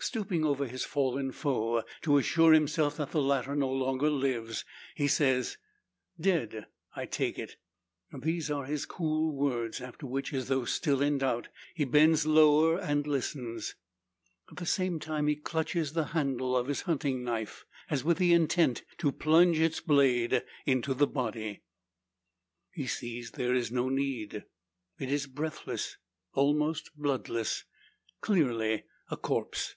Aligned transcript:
Stooping 0.00 0.44
over 0.44 0.64
his 0.68 0.84
fallen 0.84 1.32
foe, 1.32 1.82
to 2.02 2.18
assure 2.18 2.52
himself 2.52 2.96
that 2.96 3.10
the 3.10 3.20
latter 3.20 3.56
no 3.56 3.68
longer 3.68 4.08
lives, 4.08 4.64
he 4.94 5.08
says, 5.08 5.58
"Dead, 6.18 6.66
I 6.94 7.04
take 7.04 7.36
it." 7.36 7.56
These 8.16 8.48
are 8.48 8.64
his 8.64 8.86
cool 8.86 9.34
words; 9.34 9.80
after 9.80 10.06
which, 10.06 10.32
as 10.32 10.46
though 10.46 10.64
still 10.64 11.02
in 11.02 11.18
doubt, 11.18 11.48
he 11.74 11.84
bends 11.84 12.24
lower, 12.24 12.78
and 12.78 13.08
listens. 13.08 13.74
At 14.48 14.58
the 14.58 14.66
same 14.66 15.00
time 15.00 15.26
he 15.26 15.34
clutches 15.34 15.92
the 15.92 16.04
handle 16.06 16.56
of 16.56 16.68
his 16.68 16.82
hunting 16.82 17.24
knife, 17.24 17.66
as 17.90 18.04
with 18.04 18.18
the 18.18 18.32
intent 18.32 18.84
to 18.98 19.10
plunge 19.10 19.58
its 19.58 19.80
blade 19.80 20.44
into 20.64 20.94
the 20.94 21.08
body. 21.08 21.64
He 22.70 22.86
sees 22.86 23.32
there 23.32 23.52
is 23.52 23.72
no 23.72 23.88
need. 23.88 24.44
It 25.00 25.10
is 25.10 25.26
breathless, 25.26 25.96
almost 26.34 26.92
bloodless 26.96 27.64
clearly 28.20 28.84
a 29.10 29.16
corpse! 29.16 29.74